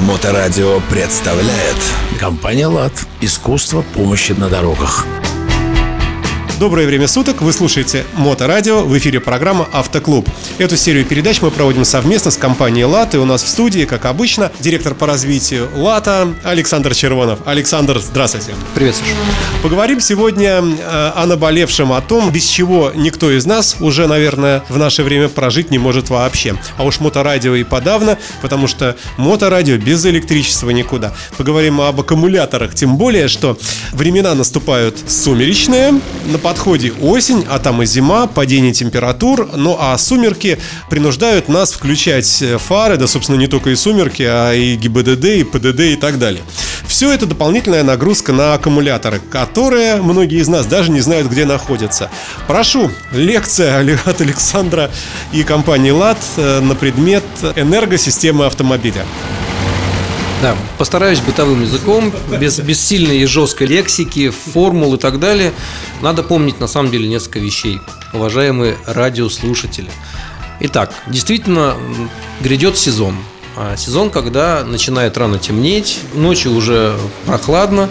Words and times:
Моторадио 0.00 0.80
представляет 0.88 1.76
Компания 2.18 2.66
«Лад». 2.66 2.92
Искусство 3.20 3.84
помощи 3.94 4.32
на 4.32 4.48
дорогах. 4.48 5.06
Доброе 6.60 6.86
время 6.86 7.08
суток, 7.08 7.40
вы 7.40 7.54
слушаете 7.54 8.04
Моторадио, 8.12 8.82
в 8.82 8.98
эфире 8.98 9.18
программа 9.18 9.66
«Автоклуб». 9.72 10.28
Эту 10.58 10.76
серию 10.76 11.06
передач 11.06 11.40
мы 11.40 11.50
проводим 11.50 11.86
совместно 11.86 12.30
с 12.30 12.36
компанией 12.36 12.84
«Лат», 12.84 13.14
и 13.14 13.16
у 13.16 13.24
нас 13.24 13.42
в 13.42 13.48
студии, 13.48 13.86
как 13.86 14.04
обычно, 14.04 14.52
директор 14.60 14.94
по 14.94 15.06
развитию 15.06 15.70
«Лата» 15.74 16.34
Александр 16.44 16.94
Червонов. 16.94 17.38
Александр, 17.46 17.98
здравствуйте. 17.98 18.52
Привет, 18.74 18.94
Саша. 18.94 19.10
Поговорим 19.62 20.02
сегодня 20.02 20.62
э, 20.62 21.12
о 21.16 21.24
наболевшем, 21.24 21.94
о 21.94 22.02
том, 22.02 22.30
без 22.30 22.44
чего 22.44 22.92
никто 22.94 23.30
из 23.30 23.46
нас 23.46 23.76
уже, 23.80 24.06
наверное, 24.06 24.62
в 24.68 24.76
наше 24.76 25.02
время 25.02 25.30
прожить 25.30 25.70
не 25.70 25.78
может 25.78 26.10
вообще. 26.10 26.56
А 26.76 26.84
уж 26.84 27.00
моторадио 27.00 27.54
и 27.54 27.64
подавно, 27.64 28.18
потому 28.42 28.66
что 28.66 28.98
моторадио 29.16 29.78
без 29.78 30.04
электричества 30.04 30.68
никуда. 30.68 31.14
Поговорим 31.38 31.80
об 31.80 32.00
аккумуляторах, 32.00 32.74
тем 32.74 32.98
более, 32.98 33.28
что 33.28 33.56
времена 33.92 34.34
наступают 34.34 34.98
сумеречные, 35.08 35.98
на 36.26 36.38
подходе 36.50 36.92
осень, 37.00 37.46
а 37.48 37.60
там 37.60 37.80
и 37.80 37.86
зима, 37.86 38.26
падение 38.26 38.72
температур, 38.72 39.50
ну 39.54 39.76
а 39.78 39.96
сумерки 39.96 40.58
принуждают 40.88 41.48
нас 41.48 41.72
включать 41.72 42.42
э, 42.42 42.58
фары, 42.58 42.96
да, 42.96 43.06
собственно, 43.06 43.36
не 43.36 43.46
только 43.46 43.70
и 43.70 43.76
сумерки, 43.76 44.24
а 44.24 44.52
и 44.52 44.74
ГИБДД, 44.74 45.24
и 45.26 45.44
ПДД 45.44 45.80
и 45.80 45.94
так 45.96 46.18
далее. 46.18 46.42
Все 46.88 47.12
это 47.12 47.26
дополнительная 47.26 47.84
нагрузка 47.84 48.32
на 48.32 48.54
аккумуляторы, 48.54 49.20
которые 49.20 50.02
многие 50.02 50.40
из 50.40 50.48
нас 50.48 50.66
даже 50.66 50.90
не 50.90 50.98
знают, 50.98 51.28
где 51.28 51.44
находятся. 51.44 52.10
Прошу, 52.48 52.90
лекция 53.12 53.86
от 54.04 54.20
Александра 54.20 54.90
и 55.32 55.44
компании 55.44 55.92
ЛАД 55.92 56.18
э, 56.36 56.58
на 56.58 56.74
предмет 56.74 57.22
энергосистемы 57.54 58.46
автомобиля. 58.46 59.04
Да, 60.42 60.56
постараюсь 60.78 61.20
бытовым 61.20 61.60
языком, 61.60 62.10
без, 62.40 62.58
без 62.60 62.80
сильной 62.80 63.18
и 63.18 63.26
жесткой 63.26 63.66
лексики, 63.66 64.30
формул 64.30 64.94
и 64.94 64.98
так 64.98 65.20
далее. 65.20 65.52
Надо 66.00 66.22
помнить 66.22 66.58
на 66.60 66.66
самом 66.66 66.90
деле 66.90 67.08
несколько 67.08 67.40
вещей, 67.40 67.78
уважаемые 68.14 68.78
радиослушатели. 68.86 69.90
Итак, 70.60 70.94
действительно, 71.08 71.74
грядет 72.40 72.78
сезон. 72.78 73.16
А 73.54 73.76
сезон, 73.76 74.08
когда 74.08 74.64
начинает 74.64 75.18
рано 75.18 75.38
темнеть, 75.38 75.98
ночью 76.14 76.54
уже 76.54 76.96
прохладно, 77.26 77.90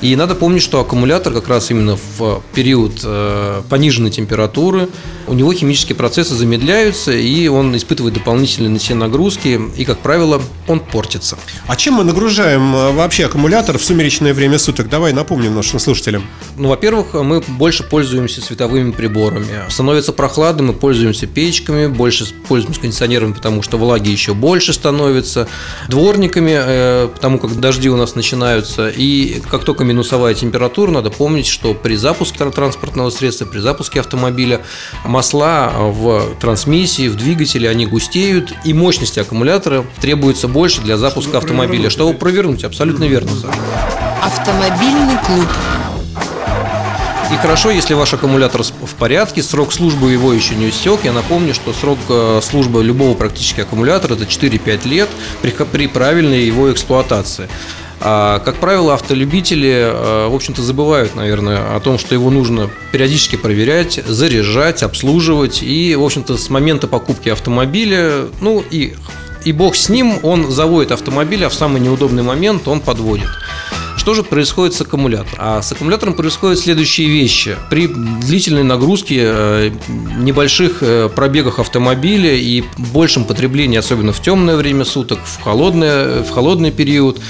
и 0.00 0.16
надо 0.16 0.34
помнить, 0.34 0.62
что 0.62 0.80
аккумулятор 0.80 1.34
как 1.34 1.48
раз 1.48 1.70
именно 1.70 1.98
в 2.16 2.42
период 2.54 3.00
э, 3.04 3.62
пониженной 3.68 4.10
температуры, 4.10 4.88
у 5.30 5.34
него 5.34 5.52
химические 5.52 5.94
процессы 5.94 6.34
замедляются, 6.34 7.12
и 7.12 7.46
он 7.46 7.76
испытывает 7.76 8.14
дополнительные 8.14 8.68
на 8.68 8.80
себе 8.80 8.96
нагрузки, 8.96 9.60
и, 9.76 9.84
как 9.84 10.00
правило, 10.00 10.42
он 10.66 10.80
портится. 10.80 11.38
А 11.68 11.76
чем 11.76 11.94
мы 11.94 12.04
нагружаем 12.04 12.74
э, 12.74 12.90
вообще 12.90 13.26
аккумулятор 13.26 13.78
в 13.78 13.84
сумеречное 13.84 14.34
время 14.34 14.58
суток? 14.58 14.88
Давай 14.88 15.12
напомним 15.12 15.54
нашим 15.54 15.78
слушателям. 15.78 16.24
Ну, 16.56 16.68
во-первых, 16.68 17.14
мы 17.14 17.42
больше 17.46 17.84
пользуемся 17.84 18.40
световыми 18.40 18.90
приборами. 18.90 19.46
Становится 19.68 20.12
прохладно, 20.12 20.64
мы 20.64 20.72
пользуемся 20.72 21.28
печками, 21.28 21.86
больше 21.86 22.26
пользуемся 22.48 22.80
кондиционерами, 22.80 23.32
потому 23.32 23.62
что 23.62 23.78
влаги 23.78 24.10
еще 24.10 24.34
больше 24.34 24.72
становится, 24.72 25.46
дворниками, 25.88 26.56
э, 26.56 27.08
потому 27.14 27.38
как 27.38 27.60
дожди 27.60 27.88
у 27.88 27.96
нас 27.96 28.16
начинаются, 28.16 28.88
и 28.88 29.40
как 29.48 29.62
только 29.62 29.84
минусовая 29.84 30.34
температура, 30.34 30.90
надо 30.90 31.10
помнить, 31.10 31.46
что 31.46 31.72
при 31.72 31.94
запуске 31.94 32.50
транспортного 32.50 33.10
средства, 33.10 33.44
при 33.44 33.60
запуске 33.60 34.00
автомобиля 34.00 34.62
масла 35.20 35.70
в 35.76 36.34
трансмиссии, 36.40 37.06
в 37.08 37.14
двигателе, 37.14 37.68
они 37.68 37.84
густеют, 37.84 38.54
и 38.64 38.72
мощности 38.72 39.18
аккумулятора 39.20 39.84
требуется 40.00 40.48
больше 40.48 40.80
для 40.80 40.96
запуска 40.96 41.36
автомобиля, 41.36 41.90
чтобы 41.90 42.14
провернуть. 42.14 42.64
Абсолютно 42.64 43.04
верно, 43.04 43.30
Саша. 43.36 43.60
Автомобильный 44.22 45.18
клуб. 45.26 45.46
И 47.30 47.36
хорошо, 47.36 47.70
если 47.70 47.92
ваш 47.92 48.14
аккумулятор 48.14 48.62
в 48.62 48.94
порядке, 48.98 49.42
срок 49.42 49.74
службы 49.74 50.10
его 50.10 50.32
еще 50.32 50.54
не 50.54 50.70
истек. 50.70 51.00
Я 51.04 51.12
напомню, 51.12 51.52
что 51.52 51.74
срок 51.74 51.98
э, 52.08 52.40
службы 52.42 52.82
любого 52.82 53.14
практически 53.14 53.60
аккумулятора 53.60 54.14
это 54.14 54.24
4-5 54.24 54.88
лет 54.88 55.08
при, 55.42 55.50
при 55.50 55.86
правильной 55.86 56.46
его 56.46 56.72
эксплуатации. 56.72 57.50
А, 58.02 58.38
как 58.38 58.56
правило, 58.56 58.94
автолюбители, 58.94 59.68
э, 59.68 60.28
в 60.28 60.34
общем-то, 60.34 60.62
забывают, 60.62 61.14
наверное, 61.14 61.76
о 61.76 61.80
том, 61.80 61.98
что 61.98 62.14
его 62.14 62.30
нужно 62.30 62.70
периодически 62.92 63.36
проверять, 63.36 64.00
заряжать, 64.06 64.82
обслуживать. 64.82 65.62
И, 65.62 65.94
в 65.94 66.02
общем-то, 66.02 66.38
с 66.38 66.48
момента 66.48 66.86
покупки 66.86 67.28
автомобиля, 67.28 68.28
ну 68.40 68.64
и, 68.70 68.94
и 69.44 69.52
бог 69.52 69.76
с 69.76 69.90
ним, 69.90 70.18
он 70.22 70.50
заводит 70.50 70.92
автомобиль, 70.92 71.44
а 71.44 71.50
в 71.50 71.54
самый 71.54 71.80
неудобный 71.80 72.22
момент 72.22 72.66
он 72.68 72.80
подводит. 72.80 73.28
Что 74.00 74.14
же 74.14 74.22
происходит 74.22 74.74
с 74.74 74.80
аккумулятором? 74.80 75.36
А 75.36 75.60
с 75.60 75.70
аккумулятором 75.72 76.14
происходят 76.14 76.58
следующие 76.58 77.10
вещи. 77.10 77.58
При 77.68 77.86
длительной 77.86 78.62
нагрузке, 78.62 79.16
э, 79.20 79.70
небольших 79.88 80.78
э, 80.80 81.10
пробегах 81.14 81.58
автомобиля 81.58 82.34
и 82.34 82.64
большем 82.78 83.26
потреблении, 83.26 83.76
особенно 83.76 84.14
в 84.14 84.22
темное 84.22 84.56
время 84.56 84.86
суток, 84.86 85.18
в, 85.22 85.42
холодное, 85.42 86.22
в 86.22 86.30
холодный 86.30 86.70
период, 86.70 87.20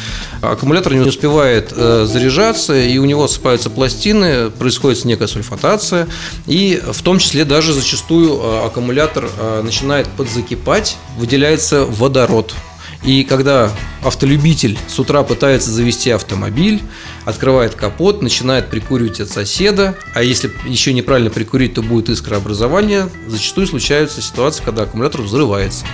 аккумулятор 0.42 0.94
не 0.94 1.00
успевает 1.00 1.72
э, 1.74 2.06
заряжаться, 2.08 2.80
и 2.80 2.98
у 2.98 3.04
него 3.04 3.24
осыпаются 3.24 3.68
пластины, 3.68 4.48
происходит 4.50 5.04
некая 5.04 5.26
сульфатация, 5.26 6.06
и 6.46 6.80
в 6.86 7.02
том 7.02 7.18
числе 7.18 7.44
даже 7.44 7.72
зачастую 7.72 8.64
аккумулятор 8.64 9.28
начинает 9.64 10.06
подзакипать, 10.06 10.98
выделяется 11.18 11.84
водород. 11.84 12.54
И 13.02 13.24
когда 13.24 13.72
автолюбитель 14.02 14.78
с 14.86 14.98
утра 14.98 15.22
пытается 15.22 15.70
завести 15.70 16.10
автомобиль, 16.10 16.82
открывает 17.24 17.74
капот, 17.74 18.20
начинает 18.20 18.68
прикуривать 18.68 19.20
от 19.20 19.30
соседа, 19.30 19.96
а 20.14 20.22
если 20.22 20.50
еще 20.66 20.92
неправильно 20.92 21.30
прикурить, 21.30 21.74
то 21.74 21.82
будет 21.82 22.10
искрообразование, 22.10 23.08
зачастую 23.26 23.66
случаются 23.66 24.20
ситуации, 24.20 24.62
когда 24.62 24.82
аккумулятор 24.82 25.22
взрывается. 25.22 25.86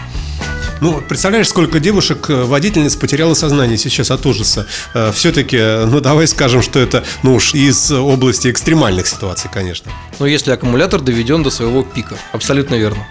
Ну, 0.80 1.00
представляешь, 1.00 1.48
сколько 1.48 1.80
девушек, 1.80 2.28
э, 2.28 2.44
водительниц 2.44 2.96
потеряло 2.96 3.32
сознание 3.32 3.78
сейчас 3.78 4.10
от 4.10 4.26
ужаса. 4.26 4.66
Э, 4.92 5.10
Все-таки, 5.10 5.56
ну, 5.56 6.00
давай 6.00 6.26
скажем, 6.26 6.60
что 6.60 6.78
это, 6.78 7.02
ну 7.22 7.34
уж 7.34 7.54
из 7.54 7.90
области 7.90 8.50
экстремальных 8.50 9.06
ситуаций, 9.06 9.48
конечно. 9.50 9.90
Ну, 10.18 10.26
если 10.26 10.50
аккумулятор 10.50 11.00
доведен 11.00 11.42
до 11.42 11.50
своего 11.50 11.82
пика. 11.82 12.18
Абсолютно 12.32 12.74
верно. 12.74 13.06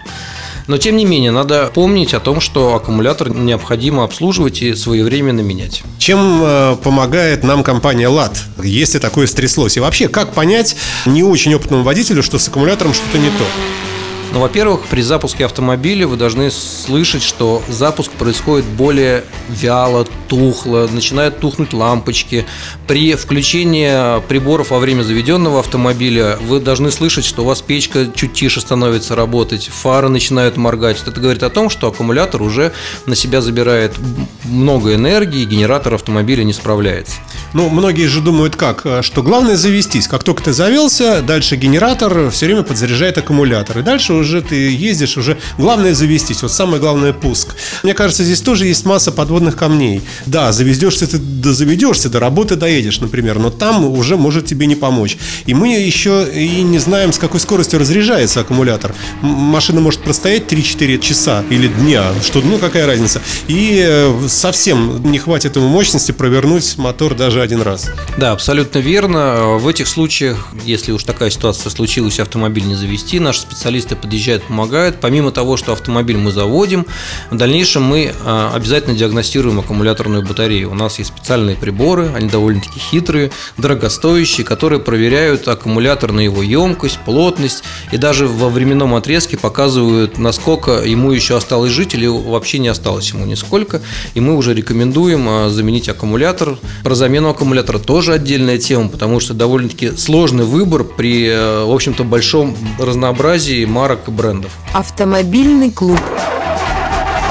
Но 0.67 0.77
тем 0.77 0.97
не 0.97 1.05
менее, 1.05 1.31
надо 1.31 1.71
помнить 1.73 2.13
о 2.13 2.19
том, 2.19 2.41
что 2.41 2.75
аккумулятор 2.75 3.29
необходимо 3.29 4.03
обслуживать 4.03 4.61
и 4.61 4.73
своевременно 4.73 5.41
менять. 5.41 5.83
Чем 5.99 6.41
э, 6.43 6.75
помогает 6.83 7.43
нам 7.43 7.63
компания 7.63 8.07
ЛАД, 8.07 8.37
если 8.63 8.99
такое 8.99 9.27
стряслось? 9.27 9.77
И 9.77 9.79
вообще, 9.79 10.07
как 10.07 10.33
понять 10.33 10.75
не 11.05 11.23
очень 11.23 11.53
опытному 11.53 11.83
водителю, 11.83 12.23
что 12.23 12.39
с 12.39 12.47
аккумулятором 12.47 12.93
что-то 12.93 13.17
не 13.19 13.29
то? 13.29 13.45
Ну, 14.35 14.41
во-первых, 14.41 14.81
при 14.89 14.99
запуске 14.99 15.45
автомобиля 15.45 16.09
вы 16.09 16.17
должны 16.17 16.51
слышать, 16.51 17.23
что 17.23 17.63
запуск 17.69 18.11
происходит 18.11 18.65
более 18.65 19.23
вяло, 19.47 20.05
тухло, 20.27 20.89
начинают 20.91 21.39
тухнуть 21.39 21.71
лампочки. 21.71 22.45
При 22.85 23.15
включении 23.15 24.19
приборов 24.27 24.71
во 24.71 24.79
время 24.79 25.03
заведенного 25.03 25.61
автомобиля 25.61 26.37
вы 26.41 26.59
должны 26.59 26.91
слышать, 26.91 27.23
что 27.23 27.43
у 27.43 27.45
вас 27.45 27.61
печка 27.61 28.07
чуть 28.13 28.33
тише 28.33 28.59
становится 28.59 29.15
работать, 29.15 29.69
фары 29.69 30.09
начинают 30.09 30.57
моргать. 30.57 31.01
Это 31.07 31.17
говорит 31.17 31.41
о 31.41 31.49
том, 31.49 31.69
что 31.69 31.87
аккумулятор 31.87 32.41
уже 32.41 32.73
на 33.05 33.15
себя 33.15 33.39
забирает 33.39 33.93
много 34.43 34.95
энергии, 34.95 35.45
генератор 35.45 35.93
автомобиля 35.93 36.43
не 36.43 36.51
справляется. 36.51 37.21
Ну, 37.55 37.69
многие 37.69 38.07
же 38.07 38.19
думают 38.19 38.57
как, 38.57 38.85
что 39.01 39.23
главное 39.23 39.55
завестись. 39.55 40.09
Как 40.09 40.25
только 40.25 40.43
ты 40.43 40.51
завелся, 40.51 41.21
дальше 41.21 41.55
генератор 41.55 42.29
все 42.29 42.47
время 42.47 42.63
подзаряжает 42.63 43.17
аккумулятор. 43.17 43.79
И 43.79 43.81
дальше 43.81 44.11
уже 44.11 44.41
ты 44.41 44.75
ездишь, 44.75 45.15
уже 45.15 45.37
главное 45.57 45.93
завестись, 45.93 46.41
вот 46.41 46.51
самое 46.51 46.81
главное 46.81 47.13
пуск. 47.13 47.55
Мне 47.81 47.93
кажется, 47.93 48.25
здесь 48.25 48.41
тоже 48.41 48.65
есть 48.65 48.83
масса 48.85 49.13
подводных 49.13 49.55
камней. 49.55 50.01
Да, 50.25 50.51
заведешься 50.51 51.07
ты, 51.07 51.17
да 51.17 51.53
заведешься, 51.53 52.09
до 52.09 52.19
работы 52.19 52.57
доедешь, 52.57 52.99
например, 52.99 53.39
но 53.39 53.51
там 53.51 53.85
уже 53.85 54.17
может 54.17 54.45
тебе 54.45 54.65
не 54.65 54.75
помочь. 54.75 55.17
И 55.45 55.53
мы 55.53 55.69
еще 55.69 56.27
и 56.35 56.61
не 56.61 56.79
знаем, 56.79 57.13
с 57.13 57.17
какой 57.17 57.39
скоростью 57.39 57.79
разряжается 57.79 58.41
аккумулятор. 58.41 58.93
Машина 59.21 59.79
может 59.79 60.01
простоять 60.01 60.51
3-4 60.51 60.99
часа 60.99 61.45
или 61.49 61.69
дня, 61.69 62.03
что, 62.21 62.41
ну, 62.41 62.57
какая 62.57 62.85
разница. 62.85 63.21
И 63.47 63.81
э, 63.81 64.27
совсем 64.27 65.09
не 65.09 65.19
хватит 65.19 65.55
ему 65.55 65.69
мощности 65.69 66.11
провернуть 66.11 66.77
мотор 66.77 67.15
даже 67.15 67.44
один 67.45 67.61
раз. 67.61 67.89
Да, 68.17 68.31
абсолютно 68.31 68.79
верно. 68.79 69.57
В 69.57 69.67
этих 69.67 69.87
случаях, 69.87 70.47
если 70.63 70.91
уж 70.91 71.03
такая 71.03 71.29
ситуация 71.29 71.69
случилась, 71.69 72.19
автомобиль 72.19 72.65
не 72.65 72.75
завести, 72.75 73.19
наши 73.19 73.41
специалисты 73.41 73.95
подъезжают, 73.95 74.43
помогают. 74.43 74.97
Помимо 74.99 75.31
того, 75.31 75.57
что 75.57 75.73
автомобиль 75.73 76.17
мы 76.17 76.31
заводим, 76.31 76.85
в 77.31 77.37
дальнейшем 77.37 77.83
мы 77.83 78.13
а, 78.23 78.51
обязательно 78.53 78.95
диагностируем 78.95 79.59
аккумуляторную 79.59 80.25
батарею. 80.25 80.71
У 80.71 80.75
нас 80.75 80.99
есть 80.99 81.11
специальные 81.15 81.55
приборы, 81.55 82.11
они 82.13 82.27
довольно-таки 82.27 82.79
хитрые, 82.79 83.31
дорогостоящие, 83.57 84.45
которые 84.45 84.79
проверяют 84.79 85.47
аккумулятор 85.47 86.11
на 86.11 86.19
его 86.19 86.41
емкость, 86.41 86.99
плотность 87.05 87.63
и 87.91 87.97
даже 87.97 88.27
во 88.27 88.49
временном 88.49 88.95
отрезке 88.95 89.37
показывают, 89.37 90.17
насколько 90.17 90.83
ему 90.83 91.11
еще 91.11 91.37
осталось 91.37 91.71
жить 91.71 91.93
или 91.93 92.07
вообще 92.07 92.59
не 92.59 92.67
осталось 92.67 93.11
ему 93.11 93.25
нисколько. 93.25 93.81
И 94.13 94.19
мы 94.19 94.35
уже 94.35 94.53
рекомендуем 94.53 95.27
а, 95.29 95.49
заменить 95.49 95.89
аккумулятор. 95.89 96.57
Про 96.83 96.95
замену 96.95 97.24
аккумулятора 97.29 97.79
тоже 97.79 98.13
отдельная 98.13 98.57
тема, 98.57 98.89
потому 98.89 99.19
что 99.19 99.33
довольно-таки 99.33 99.91
сложный 99.97 100.45
выбор 100.45 100.83
при, 100.83 101.27
э, 101.27 101.65
в 101.65 101.71
общем-то, 101.71 102.03
большом 102.03 102.57
разнообразии 102.79 103.65
марок 103.65 104.07
и 104.07 104.11
брендов. 104.11 104.51
Автомобильный 104.73 105.71
клуб. 105.71 105.99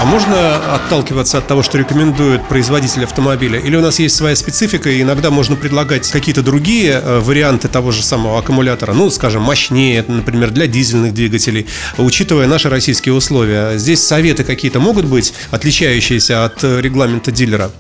А 0.05 0.07
можно 0.07 0.57
отталкиваться 0.75 1.39
от 1.39 1.47
того, 1.47 1.63
что 1.63 1.79
рекомендует 1.79 2.47
производитель 2.47 3.05
автомобиля? 3.05 3.59
Или 3.59 3.77
у 3.77 3.81
нас 3.81 3.99
есть 3.99 4.15
своя 4.15 4.37
специфика, 4.37 4.91
и 4.91 5.01
иногда 5.01 5.31
можно 5.31 5.57
предлагать 5.57 6.11
какие-то 6.11 6.43
другие 6.43 7.01
э, 7.03 7.21
варианты 7.21 7.69
того 7.69 7.91
же 7.91 8.03
самого 8.03 8.39
аккумулятора, 8.39 8.93
ну, 8.93 9.09
скажем, 9.09 9.43
мощнее, 9.43 10.05
например, 10.07 10.51
для 10.51 10.67
дизельных 10.67 11.15
двигателей, 11.15 11.67
учитывая 11.97 12.47
наши 12.47 12.69
российские 12.69 13.15
условия. 13.15 13.79
Здесь 13.79 14.05
советы 14.05 14.45
какие-то 14.45 14.79
могут 14.79 15.07
быть, 15.07 15.33
отличающиеся 15.51 16.45
от 16.45 16.63
э, 16.65 16.83
регламента 16.83 17.31
дилера? 17.31 17.71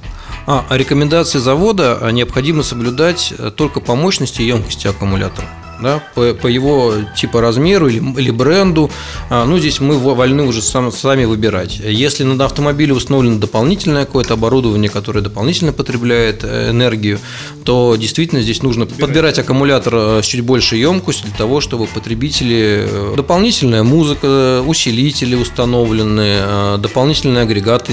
А, 0.46 0.64
а 0.68 0.76
рекомендации 0.76 1.38
завода 1.38 1.98
а, 2.00 2.10
необходимо 2.10 2.62
соблюдать 2.62 3.32
э, 3.36 3.50
только 3.54 3.80
по 3.80 3.94
мощности 3.94 4.42
и 4.42 4.46
емкости 4.46 4.86
аккумулятора 4.86 5.48
да, 5.80 6.02
по, 6.14 6.34
по 6.34 6.46
его 6.46 6.94
типа 7.16 7.40
размеру 7.40 7.88
или, 7.88 7.98
или 8.18 8.30
бренду. 8.30 8.90
А, 9.30 9.44
ну, 9.44 9.58
здесь 9.58 9.80
мы 9.80 9.98
вольны 9.98 10.42
уже 10.44 10.62
сам, 10.62 10.92
сами 10.92 11.24
выбирать. 11.24 11.78
Если 11.78 12.24
на 12.24 12.44
автомобиле 12.44 12.94
установлено 12.94 13.38
дополнительное 13.38 14.04
какое-то 14.04 14.34
оборудование, 14.34 14.90
которое 14.90 15.20
дополнительно 15.20 15.72
потребляет 15.72 16.42
э, 16.42 16.70
энергию, 16.70 17.18
то 17.64 17.96
действительно 17.96 18.42
здесь 18.42 18.62
нужно 18.62 18.86
подбирать 18.86 19.38
аккумулятор 19.38 19.94
э, 19.94 20.22
с 20.22 20.26
чуть 20.26 20.42
большей 20.42 20.80
емкостью 20.80 21.28
для 21.28 21.36
того, 21.36 21.60
чтобы 21.60 21.86
потребители 21.86 22.86
э, 22.86 23.14
дополнительная 23.16 23.82
музыка, 23.82 24.62
усилители 24.66 25.34
установлены, 25.34 26.78
дополнительные 26.78 27.42
агрегаты 27.42 27.92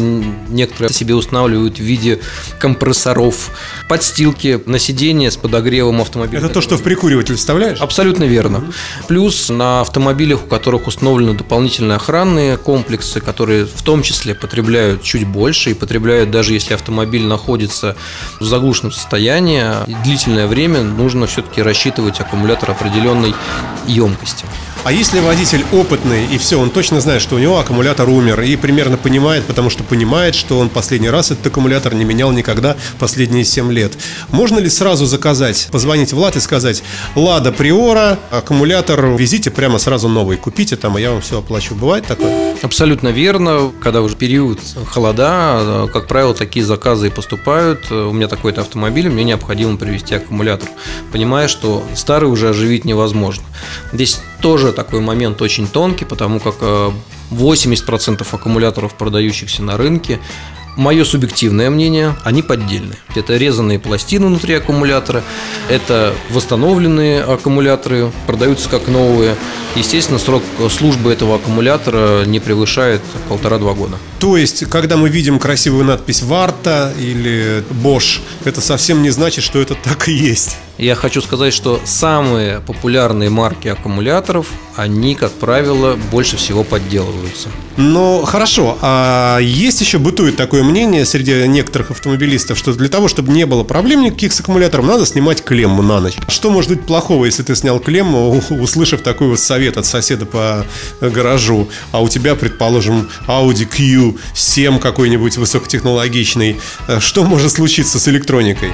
некоторые 0.50 0.94
себе 0.94 1.16
устанавливают 1.16 1.78
в 1.78 1.82
виде 1.82 2.20
компрессоров, 2.60 3.52
подстилки 3.88 4.62
на 4.66 4.78
сиденье 4.78 5.32
с 5.32 5.38
подогревом 5.38 6.02
автомобиля. 6.02 6.40
Это 6.40 6.50
то, 6.50 6.62
что 6.62 6.78
в 6.78 6.84
прикуриватель 6.84 7.36
вставляешь? 7.36 7.80
Абсолютно 7.80 8.26
верно. 8.26 8.72
Плюс 9.08 9.50
на 9.50 9.82
автомобилях, 9.82 10.44
у 10.44 10.48
которых 10.48 10.88
установлены 10.88 11.34
дополнительные 11.34 11.96
охранные 11.96 12.58
комплексы, 12.58 13.22
которые 13.22 13.66
в 13.66 13.82
том 13.84 14.04
числе 14.04 14.36
потребляют 14.36 15.04
чуть 15.04 15.26
больше 15.26 15.72
и 15.72 15.74
потребляют 15.74 16.32
даже 16.32 16.54
если 16.54 16.74
автомобиль 16.74 17.26
находится 17.26 17.96
в 18.40 18.46
заглушенном 18.46 18.92
состоянии, 18.92 19.61
длительное 20.04 20.48
время 20.48 20.82
нужно 20.82 21.28
все-таки 21.28 21.62
рассчитывать 21.62 22.20
аккумулятор 22.20 22.72
определенной 22.72 23.34
емкости. 23.88 24.46
А 24.84 24.92
если 24.92 25.20
водитель 25.20 25.64
опытный, 25.72 26.26
и 26.26 26.40
все, 26.40 26.60
он 26.60 26.72
точно 26.72 27.02
знает, 27.02 27.22
что 27.22 27.36
у 27.36 27.40
него 27.40 27.60
аккумулятор 27.60 28.10
умер, 28.10 28.42
и 28.42 28.56
примерно 28.56 28.98
понимает, 28.98 29.46
потому 29.46 29.70
что 29.70 29.84
понимает, 29.84 30.34
что 30.34 30.58
он 30.58 30.70
последний 30.70 31.12
раз 31.12 31.30
этот 31.30 31.46
аккумулятор 31.48 31.94
не 31.94 32.04
менял 32.04 32.32
никогда 32.32 32.76
последние 32.98 33.46
7 33.46 33.72
лет. 33.72 33.94
Можно 34.32 34.58
ли 34.58 34.72
сразу 34.72 35.06
заказать, 35.06 35.70
позвонить 35.72 36.14
в 36.14 36.18
Лад 36.18 36.36
и 36.36 36.40
сказать, 36.40 36.82
Лада 37.16 37.52
Приора, 37.52 38.18
аккумулятор 38.32 39.06
везите 39.16 39.52
прямо 39.52 39.78
сразу 39.78 40.08
новый, 40.08 40.38
купите 40.38 40.76
там, 40.76 40.98
и 40.98 41.02
я 41.02 41.12
вам 41.12 41.22
все 41.22 41.38
оплачу. 41.38 41.76
Бывает 41.76 42.08
такое? 42.08 42.56
Абсолютно 42.64 43.10
верно. 43.10 43.72
Когда 43.84 44.02
уже 44.02 44.16
период 44.16 44.60
холода, 44.88 45.90
как 45.94 46.08
правило, 46.08 46.34
такие 46.34 46.66
заказы 46.66 47.08
и 47.08 47.10
поступают. 47.12 47.92
У 47.92 48.12
меня 48.12 48.28
такой-то 48.28 48.62
автомобиль, 48.62 49.10
мне 49.10 49.24
необходимо 49.24 49.78
привезти 49.78 50.16
аккумулятор. 50.16 50.70
Понимая, 51.12 51.48
что 51.48 51.84
старый 51.96 52.32
уже 52.32 52.50
оживить 52.50 52.84
невозможно. 52.84 53.44
Здесь 53.94 54.20
тоже 54.42 54.74
такой 54.74 55.00
момент 55.00 55.42
очень 55.42 55.68
тонкий, 55.68 56.06
потому 56.06 56.40
как 56.40 56.56
80% 57.32 58.22
э, 58.22 58.26
аккумуляторов, 58.32 58.96
продающихся 58.96 59.64
на 59.64 59.78
рынке, 59.78 60.20
Мое 60.78 61.04
субъективное 61.04 61.70
мнение, 61.70 62.16
они 62.24 62.42
поддельные. 62.42 62.98
Это 63.14 63.36
резанные 63.36 63.78
пластины 63.78 64.28
внутри 64.28 64.54
аккумулятора, 64.54 65.22
это 65.70 66.14
восстановленные 66.30 67.24
аккумуляторы, 67.24 68.12
продаются 68.26 68.70
как 68.70 68.88
новые. 68.88 69.36
Естественно, 69.76 70.18
срок 70.18 70.44
службы 70.70 71.12
этого 71.12 71.36
аккумулятора 71.36 72.24
не 72.24 72.40
превышает 72.40 73.02
полтора-два 73.28 73.74
года. 73.74 73.98
То 74.20 74.38
есть, 74.38 74.66
когда 74.70 74.96
мы 74.96 75.10
видим 75.10 75.40
красивую 75.40 75.84
надпись 75.84 76.24
«Варта» 76.24 76.94
или 76.98 77.66
«Bosch», 77.84 78.22
это 78.46 78.62
совсем 78.62 79.02
не 79.02 79.10
значит, 79.10 79.44
что 79.44 79.60
это 79.60 79.76
так 79.76 80.08
и 80.08 80.14
есть. 80.14 80.58
Я 80.82 80.96
хочу 80.96 81.22
сказать, 81.22 81.54
что 81.54 81.80
самые 81.86 82.60
популярные 82.60 83.30
марки 83.30 83.68
аккумуляторов, 83.68 84.48
они, 84.76 85.14
как 85.14 85.32
правило, 85.32 85.96
больше 86.10 86.38
всего 86.38 86.64
подделываются. 86.64 87.50
Ну, 87.78 88.24
хорошо. 88.26 88.80
А 88.82 89.38
есть 89.38 89.80
еще 89.80 90.00
бытует 90.00 90.38
такое 90.38 90.64
мнение 90.64 91.06
среди 91.06 91.48
некоторых 91.48 91.92
автомобилистов, 91.92 92.58
что 92.58 92.74
для 92.74 92.90
того, 92.90 93.08
чтобы 93.08 93.32
не 93.32 93.46
было 93.46 93.64
проблем 93.64 94.02
никаких 94.02 94.34
с 94.34 94.40
аккумулятором, 94.40 94.88
надо 94.88 95.06
снимать 95.06 95.44
клемму 95.44 95.84
на 95.84 96.00
ночь. 96.00 96.16
Что 96.28 96.50
может 96.50 96.72
быть 96.72 96.82
плохого, 96.84 97.26
если 97.26 97.44
ты 97.44 97.56
снял 97.56 97.80
клемму, 97.80 98.42
услышав 98.50 99.04
такой 99.04 99.28
вот 99.28 99.40
совет 99.40 99.78
от 99.78 99.86
соседа 99.86 100.26
по 100.26 100.66
гаражу, 101.00 101.70
а 101.92 102.02
у 102.02 102.10
тебя, 102.10 102.34
предположим, 102.34 103.08
Audi 103.28 103.70
Q7 103.70 104.80
какой-нибудь 104.80 105.38
высокотехнологичный. 105.38 106.60
Что 106.98 107.24
может 107.24 107.52
случиться 107.52 108.00
с 108.00 108.08
электроникой? 108.08 108.72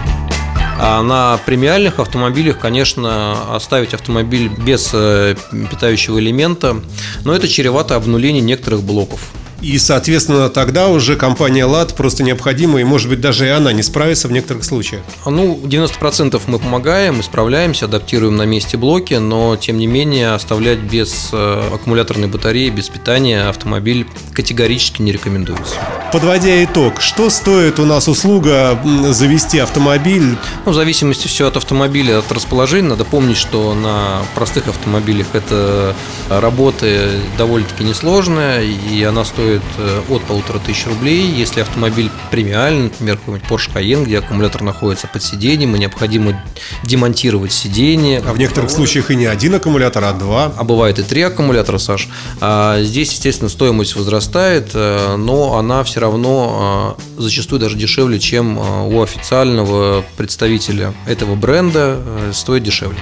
А 0.80 1.02
на 1.02 1.38
премиальных 1.46 2.00
автомобилях, 2.00 2.60
конечно, 2.60 3.56
оставить 3.56 3.94
автомобиль 3.94 4.50
без 4.50 4.92
э, 4.94 5.36
питающего 5.72 6.20
элемента, 6.20 6.78
но 7.24 7.34
это 7.34 7.48
чревато 7.48 7.96
обнулением 7.96 8.46
некоторых 8.46 8.84
блоков. 8.84 9.32
И, 9.62 9.78
соответственно, 9.80 10.50
тогда 10.50 10.88
уже 10.88 11.16
компания 11.16 11.66
ЛАД 11.66 11.96
просто 11.96 12.24
необходима, 12.24 12.80
и, 12.80 12.84
может 12.84 13.10
быть, 13.10 13.20
даже 13.20 13.48
и 13.48 13.50
она 13.50 13.74
не 13.74 13.82
справится 13.82 14.28
в 14.28 14.32
некоторых 14.32 14.64
случаях. 14.64 15.02
Ну, 15.26 15.60
90% 15.64 16.40
мы 16.46 16.60
помогаем, 16.60 17.22
исправляемся, 17.22 17.86
адаптируем 17.86 18.36
на 18.36 18.44
месте 18.44 18.78
блоки, 18.78 19.16
но, 19.16 19.56
тем 19.56 19.78
не 19.78 19.88
менее, 19.88 20.34
оставлять 20.34 20.80
без 20.80 21.30
э, 21.32 21.70
аккумуляторной 21.74 22.28
батареи, 22.28 22.70
без 22.70 22.90
питания 22.90 23.50
автомобиль 23.50 24.08
категорически 24.34 25.02
не 25.02 25.12
рекомендуется. 25.12 25.76
Подводя 26.14 26.64
итог, 26.64 27.02
что 27.02 27.30
стоит 27.30 27.80
у 27.80 27.86
нас 27.86 28.08
услуга 28.08 28.80
завести 29.10 29.58
автомобиль? 29.58 30.38
Ну, 30.66 30.72
в 30.72 30.76
зависимости 30.76 31.28
все 31.28 31.48
от 31.48 31.58
автомобиля, 31.58 32.20
от 32.20 32.32
расположения. 32.32 32.90
Надо 32.90 33.06
помнить, 33.06 33.38
что 33.38 33.74
на 33.74 34.22
простых 34.36 34.68
автомобилях 34.68 35.28
это 35.34 35.96
работа 36.30 37.12
довольно-таки 37.38 37.84
несложная, 37.84 38.62
и 38.64 39.04
она 39.04 39.26
стоит 39.26 39.47
стоит 39.48 39.62
э, 39.78 40.02
от 40.10 40.22
полутора 40.24 40.60
тысяч 40.60 40.86
рублей. 40.88 41.26
Если 41.32 41.62
автомобиль 41.62 42.10
премиальный, 42.32 42.84
например, 42.84 43.18
какой-нибудь 43.18 43.50
Porsche 43.50 43.74
Cayenne, 43.74 44.04
где 44.04 44.20
аккумулятор 44.20 44.62
находится 44.62 45.08
под 45.08 45.24
сиденьем, 45.24 45.76
и 45.76 45.80
необходимо 45.80 46.44
демонтировать 46.84 47.54
сиденье. 47.54 48.22
А 48.26 48.34
в 48.34 48.38
некоторых 48.38 48.70
случаях 48.70 49.10
и 49.10 49.16
не 49.16 49.26
один 49.26 49.56
аккумулятор, 49.56 50.04
а 50.04 50.14
два. 50.14 50.52
А 50.58 50.64
бывает 50.66 51.00
и 51.00 51.04
три 51.04 51.22
аккумулятора, 51.22 51.78
Саш. 51.78 52.10
А 52.42 52.82
здесь, 52.82 53.14
естественно, 53.14 53.50
стоимость 53.50 53.96
возрастает, 53.96 54.72
э, 54.74 55.16
но 55.16 55.58
она 55.58 55.84
все 55.86 56.02
равно 56.02 56.98
э, 57.18 57.22
зачастую 57.22 57.62
даже 57.62 57.78
дешевле, 57.78 58.20
чем 58.20 58.58
у 58.58 59.02
официального 59.02 60.04
представителя 60.18 60.94
этого 61.06 61.36
бренда 61.36 62.00
стоит 62.34 62.64
дешевле. 62.64 62.98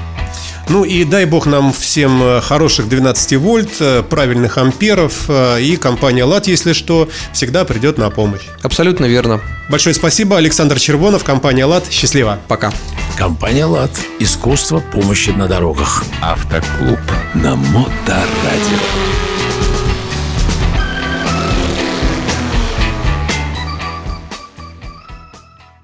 Ну 0.69 0.83
и 0.83 1.03
дай 1.03 1.25
бог 1.25 1.45
нам 1.45 1.71
всем 1.71 2.21
э, 2.23 2.41
хороших 2.41 2.89
12 2.89 3.37
вольт, 3.37 3.69
э, 3.79 4.03
правильных 4.03 4.57
амперов, 4.57 5.25
э, 5.29 5.61
и 5.61 5.75
компания 5.75 6.23
«ЛАД», 6.23 6.47
если 6.47 6.73
что, 6.73 7.07
всегда 7.33 7.65
придет 7.65 7.97
на 7.97 8.09
помощь. 8.09 8.41
Абсолютно 8.63 9.05
верно. 9.05 9.41
Большое 9.69 9.93
спасибо, 9.93 10.37
Александр 10.37 10.79
Червонов, 10.79 11.23
компания 11.23 11.65
«ЛАД». 11.65 11.91
Счастливо. 11.91 12.39
Пока. 12.47 12.73
Компания 13.17 13.65
«ЛАД». 13.65 13.91
Искусство 14.19 14.79
помощи 14.79 15.29
на 15.29 15.47
дорогах. 15.47 16.03
Автоклуб 16.21 16.99
на 17.35 17.55
Моторадио. 17.55 18.79